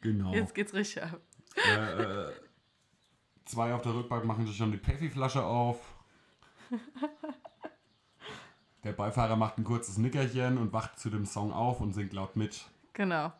[0.00, 0.32] Genau.
[0.34, 1.20] Jetzt geht's richtig ab.
[1.54, 2.32] Äh, äh,
[3.44, 5.78] zwei auf der Rückbank machen sich schon die Peffi-Flasche auf.
[8.82, 12.34] Der Beifahrer macht ein kurzes Nickerchen und wacht zu dem Song auf und singt laut
[12.34, 12.64] mit.
[12.94, 13.32] Genau.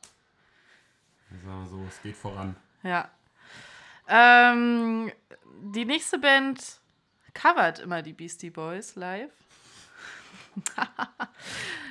[1.44, 2.56] Sagen wir so, es geht voran.
[2.82, 3.10] Ja.
[4.08, 5.12] Ähm,
[5.74, 6.80] die nächste Band
[7.34, 9.32] covert immer die Beastie Boys live.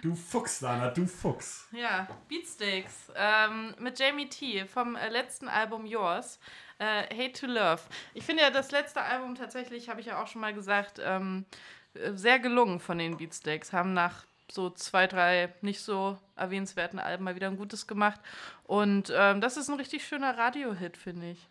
[0.01, 1.67] Du Fuchs, Dana, du Fuchs.
[1.71, 6.39] Ja, Beatsteaks ähm, mit Jamie T vom äh, letzten Album Yours.
[6.80, 7.82] Äh, Hate to Love.
[8.15, 11.45] Ich finde ja das letzte Album tatsächlich, habe ich ja auch schon mal gesagt, ähm,
[11.93, 13.73] äh, sehr gelungen von den Beatsteaks.
[13.73, 18.19] Haben nach so zwei, drei nicht so erwähnenswerten Alben mal wieder ein gutes gemacht.
[18.63, 21.47] Und ähm, das ist ein richtig schöner Radio-Hit, finde ich.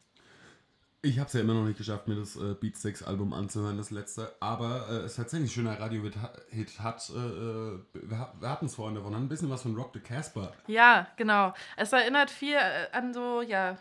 [1.03, 4.35] Ich habe es ja immer noch nicht geschafft, mir das äh, Beatsteaks-Album anzuhören, das letzte.
[4.41, 6.79] Aber äh, es ist tatsächlich ein schöner Radio-Hit.
[6.81, 10.01] Hat, äh, wir ha- wir hatten es vorhin davon, ein bisschen was von Rock the
[10.01, 10.53] Casper.
[10.67, 11.55] Ja, genau.
[11.79, 13.79] Es erinnert viel äh, an so, ja,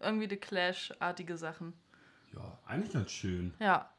[0.00, 1.72] irgendwie The Clash-artige Sachen.
[2.32, 3.52] Ja, eigentlich ganz schön.
[3.58, 3.90] Ja,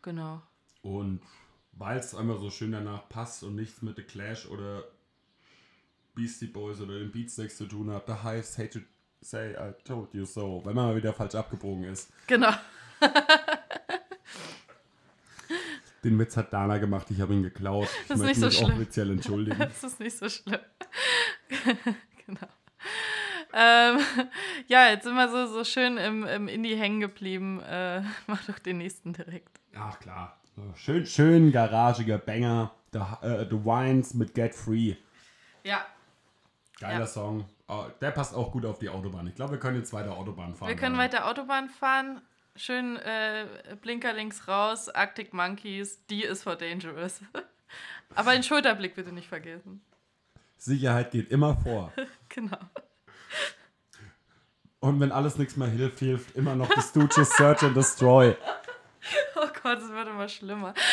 [0.00, 0.40] genau.
[0.80, 1.20] Und
[1.76, 4.84] weil es einfach so schön danach passt und nichts mit The Clash oder
[6.14, 8.78] Beastie Boys oder den Beatsteaks zu tun hat, da heißt Hate to
[9.20, 12.10] say I told you so, wenn man mal wieder falsch abgebogen ist.
[12.26, 12.52] Genau.
[16.04, 17.88] Den Witz hat Dana gemacht, ich habe ihn geklaut.
[18.02, 18.72] Ich Das ist möchte nicht so mich schlimm.
[18.72, 19.58] offiziell entschuldigen.
[19.58, 20.60] Das ist nicht so schlimm.
[22.26, 22.46] genau.
[23.54, 23.98] Ähm,
[24.66, 27.60] ja, jetzt sind wir so, so schön im, im Indie hängen geblieben.
[27.60, 29.60] Äh, mach doch den nächsten direkt.
[29.74, 30.38] Ach klar.
[30.76, 32.72] Schön, schön garagiger Banger.
[32.92, 34.94] The, äh, The Wines mit Get Free.
[35.64, 35.84] Ja,
[36.80, 37.06] Geiler Ja.
[37.06, 37.44] Song.
[37.68, 39.26] Oh, der passt auch gut auf die Autobahn.
[39.26, 40.68] Ich glaube, wir können jetzt weiter Autobahn fahren.
[40.68, 42.20] wir können weiter Autobahn fahren.
[42.56, 43.46] Schön äh,
[43.80, 47.20] Blinker links raus, Arctic Monkeys, die ist for dangerous.
[48.14, 49.82] Aber den Schulterblick bitte nicht vergessen.
[50.56, 51.92] Sicherheit geht immer vor.
[52.28, 52.58] Genau.
[54.80, 58.36] Und wenn alles nichts mehr hilft, hilft immer noch die Stooges Search and Destroy.
[59.36, 60.74] Oh Gott, es wird immer schlimmer.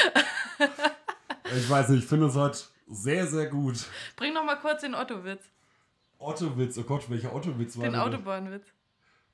[1.54, 3.76] Ich weiß nicht, ich finde es heute sehr, sehr gut.
[4.15, 5.43] Bring noch mal kurz den Otto-Witz.
[6.17, 8.02] Otto-Witz, oh Gott, welcher Otto-Witz war Den das?
[8.04, 8.65] Autobahnwitz.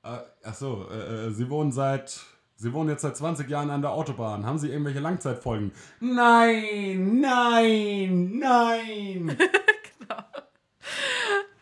[0.02, 2.18] Äh, achso, äh, Sie wohnen seit.
[2.56, 4.44] Sie wohnen jetzt seit 20 Jahren an der Autobahn.
[4.44, 5.70] Haben Sie irgendwelche Langzeitfolgen?
[6.00, 9.38] Nein, nein, nein.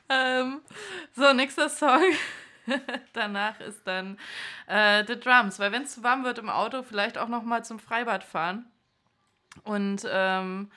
[0.09, 0.61] Ähm,
[1.16, 2.00] so, nächster Song.
[3.12, 4.18] Danach ist dann
[4.66, 7.64] äh, The Drums, weil wenn es zu warm wird im Auto, vielleicht auch noch mal
[7.64, 8.66] zum Freibad fahren
[9.64, 10.70] und ähm,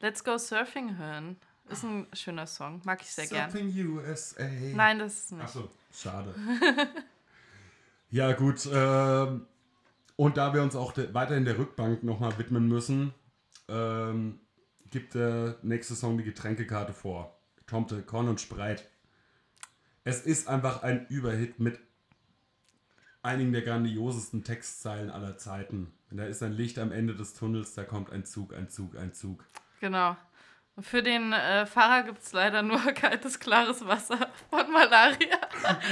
[0.00, 1.36] Let's Go Surfing hören.
[1.68, 3.50] Ist ein schöner Song, mag ich sehr gern.
[3.50, 4.44] Surfing USA.
[4.74, 5.42] Nein, das ist nicht.
[5.42, 6.34] Achso, schade.
[8.10, 8.68] ja, gut.
[8.72, 9.46] Ähm,
[10.14, 13.12] und da wir uns auch de weiterhin der Rückbank nochmal widmen müssen,
[13.68, 14.40] ähm,
[14.90, 17.36] gibt der nächste Song die Getränkekarte vor.
[17.66, 18.88] Tomte, Korn und Spreit.
[20.06, 21.80] Es ist einfach ein Überhit mit
[23.22, 25.92] einigen der grandiosesten Textzeilen aller Zeiten.
[26.12, 28.96] Und da ist ein Licht am Ende des Tunnels, da kommt ein Zug, ein Zug,
[28.96, 29.44] ein Zug.
[29.80, 30.16] Genau.
[30.76, 35.40] Und für den äh, Fahrer gibt es leider nur kaltes, klares Wasser von Malaria.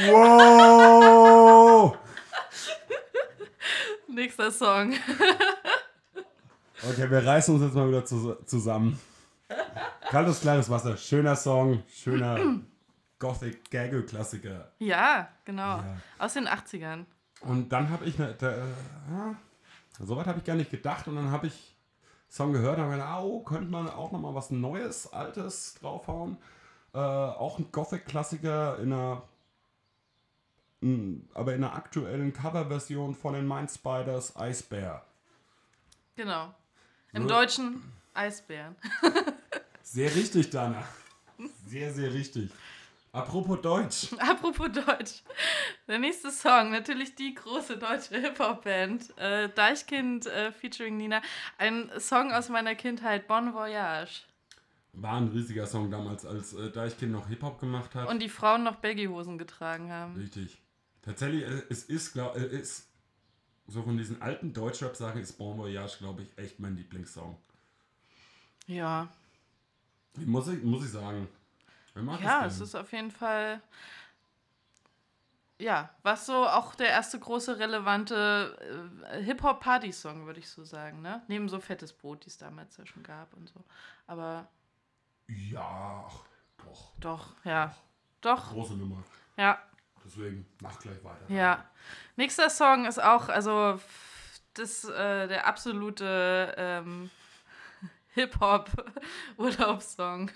[0.06, 1.98] Wow!
[4.06, 4.94] Nächster Song.
[6.88, 8.96] Okay, wir reißen uns jetzt mal wieder zus zusammen.
[10.08, 12.60] Kaltes, klares Wasser, schöner Song, schöner
[13.18, 14.72] Gothic Gaggle-Klassiker.
[14.78, 15.78] Ja, genau.
[15.78, 15.96] Ja.
[16.18, 17.04] Aus den 80ern.
[17.40, 18.58] Und dann habe ich, ne, da, äh,
[19.10, 19.34] ja,
[20.00, 21.76] soweit habe ich gar nicht gedacht und dann habe ich
[22.28, 26.36] Song gehört und habe gedacht, oh, könnte man auch nochmal was Neues, Altes draufhauen.
[26.92, 29.22] Äh, auch ein Gothic-Klassiker in einer,
[30.82, 35.04] m, aber in einer aktuellen Coverversion von den Mind Spiders Eisbär.
[36.16, 36.54] Genau.
[37.12, 37.28] Im So.
[37.28, 37.82] Deutschen
[38.14, 38.74] Eisbären.
[39.82, 40.82] Sehr richtig, Dana.
[41.66, 42.50] Sehr, sehr richtig.
[43.14, 44.12] Apropos Deutsch.
[44.18, 45.22] Apropos Deutsch.
[45.86, 49.16] Der nächste Song, natürlich die große deutsche Hip-Hop-Band.
[49.16, 51.22] Äh, Deichkind äh, featuring Nina.
[51.56, 54.22] Ein Song aus meiner Kindheit, Bon Voyage.
[54.94, 58.08] War ein riesiger Song damals, als äh, Deichkind noch Hip-Hop gemacht hat.
[58.08, 60.16] Und die Frauen noch Baggy-Hosen getragen haben.
[60.16, 60.60] Richtig.
[61.02, 62.88] Tatsächlich, äh, es ist, glaub, äh, ist
[63.68, 67.38] so von diesen alten Deutschrap-Sachen ist Bon Voyage, glaube ich, echt mein Lieblingssong.
[68.66, 69.08] Ja.
[70.16, 71.28] Muss ich, muss ich sagen.
[72.20, 72.64] Ja, es denn?
[72.64, 73.60] ist auf jeden Fall.
[75.60, 78.58] Ja, was so auch der erste große relevante
[79.12, 81.22] äh, Hip-Hop-Party-Song, würde ich so sagen, ne?
[81.28, 83.62] Neben so fettes Brot, die es damals ja schon gab und so.
[84.08, 84.48] Aber
[85.28, 86.24] Ja, ach,
[86.58, 86.92] doch.
[86.98, 87.72] doch, ja.
[88.20, 89.04] Doch, Große Nummer.
[89.36, 89.62] ja.
[90.04, 91.24] Deswegen mach gleich weiter.
[91.28, 91.64] Ja.
[92.16, 93.80] Nächster Song ist auch, also
[94.54, 97.10] das, äh, der absolute ähm,
[98.14, 100.30] Hip-Hop-Urlaubssong.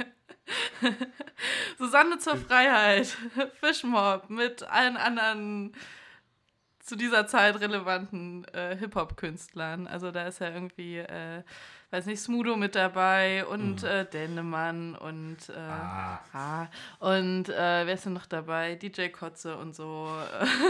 [1.78, 3.06] Susanne zur Freiheit,
[3.60, 5.72] Fischmob mit allen anderen
[6.80, 9.86] zu dieser Zeit relevanten äh, Hip-Hop-Künstlern.
[9.86, 11.42] Also da ist ja irgendwie, äh,
[11.90, 16.66] weiß nicht, Smudo mit dabei und äh, Dennemann und äh, Ah, Ah,
[16.98, 18.74] und äh, wer ist denn noch dabei?
[18.76, 20.10] DJ Kotze und so.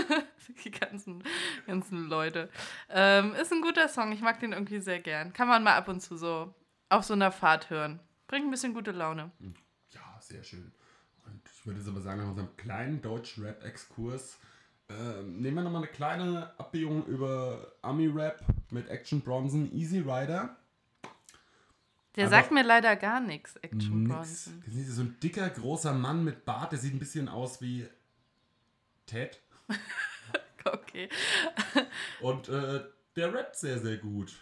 [0.64, 1.22] Die ganzen,
[1.68, 2.48] ganzen Leute.
[2.90, 4.10] Ähm, ist ein guter Song.
[4.10, 5.32] Ich mag den irgendwie sehr gern.
[5.32, 6.52] Kann man mal ab und zu so
[6.88, 8.00] auf so einer Fahrt hören.
[8.26, 9.30] Bringt ein bisschen gute Laune.
[9.40, 9.50] ja,
[10.28, 10.72] sehr schön.
[11.26, 14.38] Und ich würde jetzt aber sagen, nach unserem kleinen Deutsch-Rap-Exkurs
[14.90, 20.56] ähm, nehmen wir nochmal eine kleine Abbiegung über Ami-Rap mit Action Bronson, Easy Rider.
[22.16, 24.14] Der Aber- sagt mir leider gar nichts, Action Nix.
[24.14, 24.62] Bronson.
[24.66, 27.86] Das ist so ein dicker, großer Mann mit Bart, der sieht ein bisschen aus wie
[29.06, 29.40] Ted.
[30.64, 31.08] Okay.
[32.20, 32.84] Und äh,
[33.16, 34.34] der rappt sehr, sehr gut.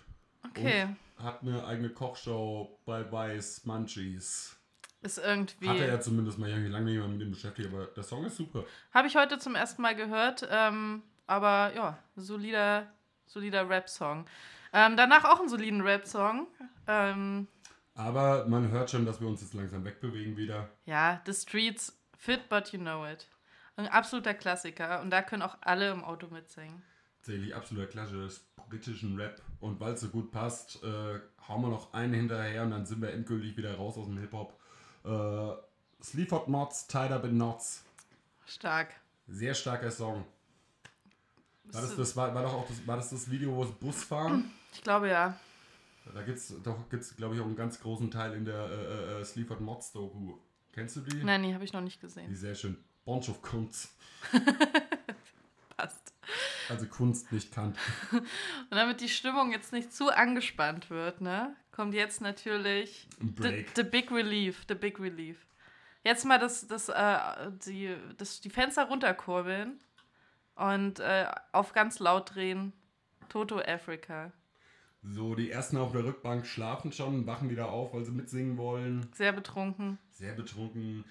[0.49, 0.89] Okay.
[1.19, 4.56] Und hat eine eigene Kochshow bei Weiß Munchies.
[5.03, 5.69] Ist irgendwie.
[5.69, 8.37] Hatte er zumindest mal irgendwie lange nicht mehr mit dem beschäftigt, aber der Song ist
[8.37, 8.65] super.
[8.93, 10.47] Habe ich heute zum ersten Mal gehört.
[10.51, 12.87] Ähm, aber ja, solider,
[13.27, 14.27] solider Rap-Song.
[14.73, 16.47] Ähm, danach auch einen soliden Rap-Song.
[16.87, 17.47] Ähm,
[17.95, 20.69] Aber man hört schon, dass wir uns jetzt langsam wegbewegen wieder.
[20.85, 23.29] Ja, The Streets, Fit But You Know It.
[23.77, 26.83] Ein absoluter Klassiker und da können auch alle im Auto mitsingen.
[27.19, 29.41] Tatsächlich absoluter Klasse des britischen Rap.
[29.61, 33.03] Und weil es so gut passt, äh, hauen wir noch einen hinterher und dann sind
[33.03, 34.59] wir endgültig wieder raus aus dem Hip-Hop.
[35.07, 35.55] Äh,
[36.03, 37.83] Sleaford Mods, Tied Up in Knots.
[38.47, 38.89] Stark.
[39.29, 40.25] Sehr starker Song.
[41.65, 44.05] War das, das, war, war, doch auch das, war das das Video, wo es Bus
[44.05, 44.51] fahren?
[44.73, 45.41] Ich glaube ja.
[46.15, 49.21] Da gibt es doch, gibt's, glaube ich, auch einen ganz großen Teil in der äh,
[49.21, 50.35] äh, Sleaford Mods Doku.
[50.73, 51.25] Kennst du die?
[51.25, 52.31] Nein, die habe ich noch nicht Die gesehen.
[52.31, 52.77] ist sehr schön.
[53.07, 53.89] Bunch of Kunst.
[56.69, 57.77] Also Kunst nicht kannt.
[58.13, 58.25] Und
[58.71, 64.11] damit die Stimmung jetzt nicht zu angespannt wird, ne, kommt jetzt natürlich the, the Big
[64.11, 64.65] Relief.
[64.69, 65.47] The Big Relief.
[66.05, 69.81] Jetzt mal das, das, äh, die, das, die Fenster runterkurbeln
[70.55, 72.73] Und äh, auf ganz laut drehen.
[73.29, 74.33] Toto Africa.
[75.03, 79.07] So, die ersten auf der Rückbank schlafen schon, wachen wieder auf, weil sie mitsingen wollen.
[79.15, 79.99] Sehr betrunken.
[80.11, 81.05] Sehr betrunken.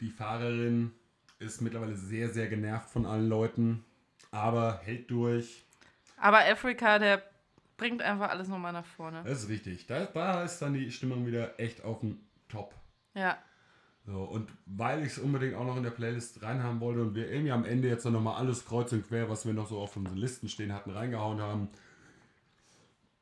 [0.00, 0.92] Die Fahrerin
[1.38, 3.84] ist mittlerweile sehr, sehr genervt von allen Leuten,
[4.34, 5.64] aber hält durch.
[6.16, 7.22] Aber Africa, der
[7.76, 9.22] bringt einfach alles nochmal nach vorne.
[9.24, 9.86] Das ist richtig.
[9.86, 12.18] Da, da ist dann die Stimmung wieder echt auf dem
[12.48, 12.74] Top.
[13.14, 13.38] Ja.
[14.06, 17.30] So, und weil ich es unbedingt auch noch in der Playlist reinhaben wollte und wir
[17.30, 19.96] irgendwie am Ende jetzt noch mal alles kreuz und quer, was wir noch so auf
[19.96, 21.68] unseren Listen stehen hatten, reingehauen haben.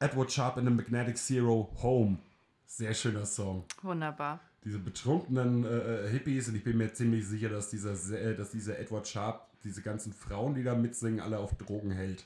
[0.00, 2.18] Edward Sharp in the Magnetic Zero Home.
[2.66, 3.64] Sehr schöner Song.
[3.82, 4.40] Wunderbar.
[4.64, 8.78] Diese betrunkenen äh, Hippies und ich bin mir ziemlich sicher, dass dieser, äh, dass dieser
[8.78, 12.24] Edward Sharp diese ganzen Frauen, die da mitsingen, alle auf Drogen hält.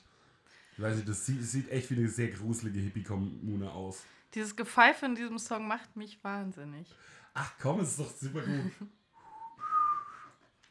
[0.73, 4.03] Ich weiß nicht, das sieht, sieht echt wie eine sehr gruselige Hippie-Kommune aus.
[4.35, 6.87] Dieses Gepfeife in diesem Song macht mich wahnsinnig.
[7.33, 8.71] Ach komm, es ist doch super gut.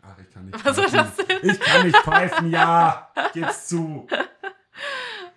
[0.03, 1.51] Ach, ich kann nicht Was soll das denn?
[1.51, 3.11] Ich kann nicht pfeifen, ja.
[3.33, 4.07] Gib's zu.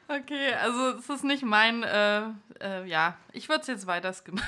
[0.07, 4.41] Okay, also es ist nicht mein, äh, äh, ja, ich würde es jetzt weiter skimmen.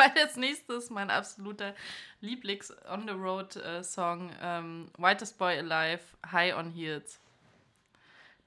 [0.00, 1.74] Weil als nächstes mein absoluter
[2.22, 7.20] Lieblings-On-the-Road-Song, ähm, Whitest Boy Alive, High on Heels.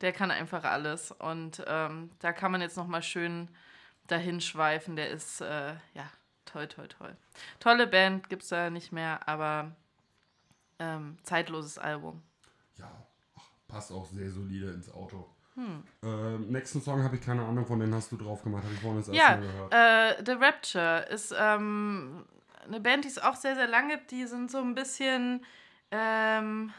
[0.01, 1.11] Der kann einfach alles.
[1.11, 3.49] Und ähm, da kann man jetzt nochmal schön
[4.07, 4.95] dahin schweifen.
[4.95, 6.09] Der ist, äh, ja,
[6.45, 7.15] toll, toll, toll.
[7.59, 9.75] Tolle Band gibt es da nicht mehr, aber
[10.79, 12.23] ähm, zeitloses Album.
[12.77, 12.89] Ja,
[13.67, 15.29] passt auch sehr solide ins Auto.
[15.55, 15.83] Hm.
[16.03, 18.79] Äh, nächsten Song habe ich keine Ahnung, von denen hast du drauf gemacht, habe ich
[18.81, 19.73] vorhin das erste Ja, Mal gehört.
[20.19, 22.25] äh, The Rapture ist ähm,
[22.65, 24.11] eine Band, die es auch sehr, sehr lange gibt.
[24.11, 25.45] Die sind so ein bisschen,
[25.91, 26.73] ähm,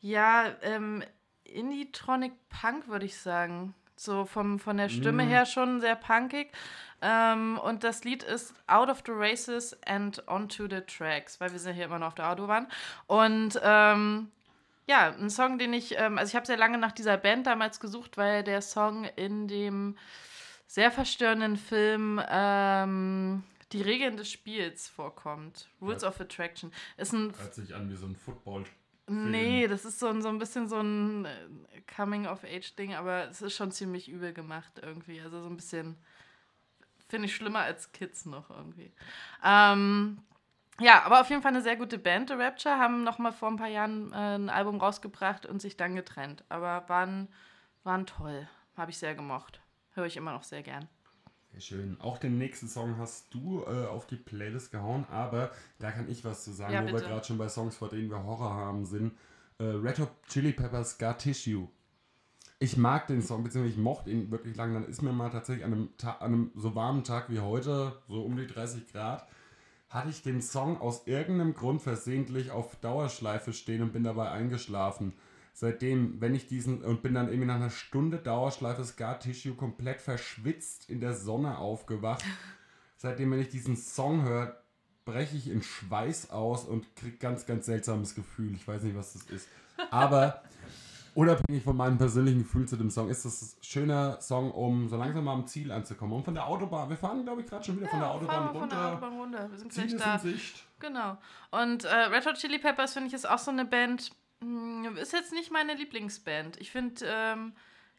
[0.00, 1.02] ja, ähm,
[1.44, 3.74] Indie-Tronic Punk, würde ich sagen.
[3.96, 5.28] So vom, von der Stimme Mhm.
[5.28, 6.50] her schon sehr punkig.
[7.00, 11.58] Ähm, und das Lied ist Out of the Races and Onto the Tracks, weil wir
[11.58, 12.66] sind hier immer noch auf der Autobahn.
[13.06, 14.30] Und ähm,
[14.86, 17.80] ja, ein Song, den ich, ähm, also ich habe sehr lange nach dieser Band damals
[17.80, 19.96] gesucht, weil der Song in dem
[20.66, 25.68] sehr verstörenden Film ähm, Die Regeln des Spiels vorkommt.
[25.80, 26.08] Rules Ja.
[26.08, 26.72] of Attraction.
[26.96, 28.64] Ist ein Hört sich an wie so ein Football.
[29.06, 31.30] Nee, das ist so ein, so ein bisschen so ein äh,
[31.94, 35.20] Coming-of-Age-Ding, aber es ist schon ziemlich übel gemacht irgendwie.
[35.20, 35.96] Also so ein bisschen,
[37.08, 38.92] finde ich schlimmer als Kids noch irgendwie.
[39.44, 40.18] Ähm,
[40.80, 43.48] ja, aber auf jeden Fall eine sehr gute Band, The Rapture, haben noch mal vor
[43.48, 46.44] ein paar Jahren äh, ein Album rausgebracht und sich dann getrennt.
[46.48, 47.28] Aber waren,
[47.84, 49.60] waren toll, habe ich sehr gemocht.
[49.92, 50.88] Höre ich immer noch sehr gern.
[51.52, 52.00] Sehr schön.
[52.00, 56.24] Auch den nächsten Song hast du äh, auf die Playlist gehauen, aber da kann ich
[56.24, 57.06] was zu sagen, Ja, wo wir bitte.
[57.06, 59.12] gerade schon bei Songs, vor denen wir Horror haben, sind.
[59.58, 61.68] Äh, Red Hot Chili Peppers Scar Tissue.
[62.58, 64.74] Ich mag den Song, beziehungsweise ich mochte ihn wirklich lange.
[64.74, 68.00] Dann ist mir mal tatsächlich an einem, Ta an einem so warmen Tag wie heute,
[68.08, 69.24] so um die 30 Grad,
[69.88, 75.14] hatte ich den Song aus irgendeinem Grund versehentlich auf Dauerschleife stehen und bin dabei eingeschlafen.
[75.52, 80.00] Seitdem, wenn ich diesen und bin dann irgendwie nach einer Stunde Dauerschleife Scar Tissue komplett
[80.00, 82.24] verschwitzt in der Sonne aufgewacht.
[82.96, 84.60] Seitdem, wenn ich diesen Song höre,
[85.04, 88.54] breche ich in Schweiß aus und kriege ganz, ganz seltsames Gefühl.
[88.54, 89.48] Ich weiß nicht, was das ist.
[89.90, 90.42] Aber
[91.14, 94.96] unabhängig von meinem persönlichen Gefühl zu dem Song, ist das ein schöner Song, um so
[94.96, 96.14] langsam mal am Ziel anzukommen.
[96.16, 98.50] Und von der Autobahn, wir fahren, glaube ich, gerade schon wieder von der Autobahn wir
[98.52, 98.76] von runter.
[98.76, 99.50] der Autobahn runter.
[99.50, 100.18] Wir sind Ziel gleich ist da.
[100.18, 100.66] Sicht.
[100.80, 101.16] Genau.
[101.50, 105.12] Und äh, Red Hot Chili Peppers finde ich ist auch so eine Band, mh, ist
[105.12, 106.60] jetzt nicht meine Lieblingsband.
[106.60, 107.52] Ich finde, ähm,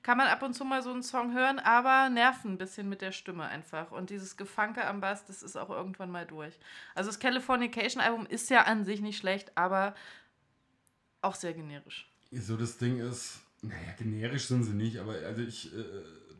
[0.03, 3.01] kann man ab und zu mal so einen Song hören, aber nerven ein bisschen mit
[3.01, 3.91] der Stimme einfach.
[3.91, 6.59] Und dieses Gefanke am Bass, das ist auch irgendwann mal durch.
[6.93, 9.95] Also das Californication Album ist ja an sich nicht schlecht, aber
[11.23, 12.07] auch sehr generisch.
[12.39, 15.83] So, das Ding ist, naja, generisch sind sie nicht, aber also ich äh,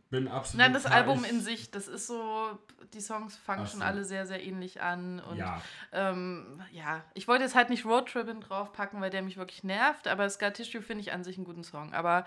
[0.10, 0.60] bin absolut.
[0.60, 2.60] Nein, das Album in sich, das ist so,
[2.93, 3.86] die Songs fangen Ach schon so.
[3.86, 5.19] alle sehr, sehr ähnlich an.
[5.19, 9.63] Und Ja, Ähm, ja, ich wollte jetzt halt nicht Roadtrippin draufpacken, weil der mich wirklich
[9.63, 11.93] nervt, aber Scar Tissue finde ich an sich einen guten Song.
[11.93, 12.26] Aber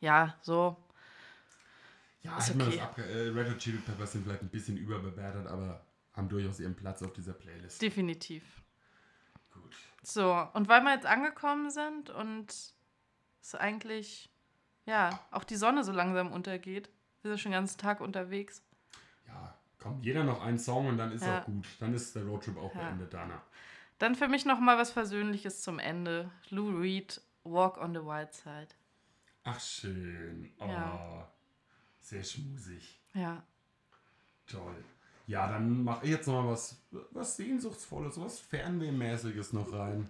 [0.00, 0.76] ja, so.
[2.22, 2.76] ja ist okay.
[2.76, 5.84] das abge äh, Red Hot Chili Peppers sind vielleicht ein bisschen überbewertet, aber
[6.14, 7.80] haben durchaus ihren Platz auf dieser Playlist.
[7.80, 8.42] Definitiv.
[9.52, 9.76] Gut.
[10.02, 12.74] So, und weil wir jetzt angekommen sind und
[13.48, 14.30] es eigentlich,
[14.86, 16.90] ja, auch die Sonne so langsam untergeht,
[17.22, 18.62] wir sind schon den ganzen Tag unterwegs.
[19.26, 21.40] Ja, kommt jeder noch einen Song und dann ist Ja.
[21.40, 21.66] auch gut.
[21.80, 22.80] Dann ist der Roadtrip auch Ja.
[22.80, 23.42] beendet, Dana.
[23.98, 26.30] Dann für mich noch mal was Versöhnliches zum Ende.
[26.50, 28.68] Lou Reed, Walk on the Wild Side.
[29.44, 30.52] Ach, schön.
[30.60, 31.28] Oh, Ja.
[32.00, 33.00] sehr schmusig.
[33.14, 33.42] Ja.
[34.46, 34.84] Toll.
[35.26, 36.80] Ja, dann mache ich jetzt noch mal was,
[37.10, 40.08] was Sehnsuchtsvolles, was Fernwehmäßiges noch rein.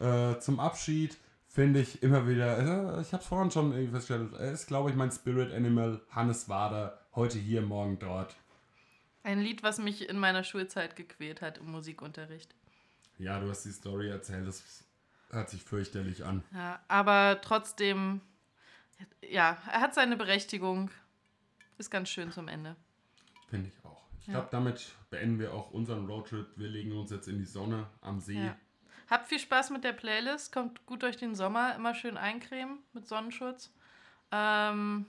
[0.00, 1.16] Äh, zum Abschied
[1.56, 4.90] finde ich immer wieder, äh, ich habe es vorhin schon irgendwie festgestellt, er ist, glaube
[4.90, 8.36] ich, mein Spirit Animal, Hannes Wader, heute hier, morgen dort.
[9.22, 12.54] Ein Lied, was mich in meiner Schulzeit gequält hat im Musikunterricht.
[13.18, 14.84] Ja, du hast die Story erzählt, das
[15.30, 16.44] Hört sich fürchterlich an.
[16.52, 18.20] Ja, aber trotzdem,
[19.22, 20.90] ja, er hat seine Berechtigung.
[21.78, 22.76] Ist ganz schön zum Ende.
[23.48, 24.02] Finde ich auch.
[24.20, 24.34] Ich Ja.
[24.34, 26.46] glaube, damit beenden wir auch unseren Roadtrip.
[26.56, 28.34] Wir legen uns jetzt in die Sonne am See.
[28.46, 28.56] Ja.
[29.08, 30.52] Habt viel Spaß mit der Playlist.
[30.52, 31.74] Kommt gut durch den Sommer.
[31.76, 33.70] Immer schön eincremen mit Sonnenschutz.
[34.32, 35.06] Ähm,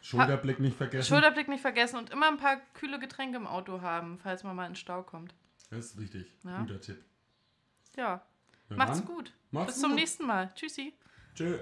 [0.00, 1.06] Schulterblick nicht vergessen.
[1.08, 4.66] Schulterblick nicht vergessen und immer ein paar kühle Getränke im Auto haben, falls man mal
[4.66, 5.34] in Stau kommt.
[5.70, 6.32] das ist richtig.
[6.44, 6.58] Ja.
[6.60, 7.04] Guter Tipp.
[7.96, 8.22] Ja,
[8.70, 9.32] Ja, macht's dann, gut.
[9.50, 10.00] Macht's Bis zum gut.
[10.00, 10.50] nächsten Mal.
[10.54, 10.94] Tschüssi.
[11.34, 11.58] Tschö.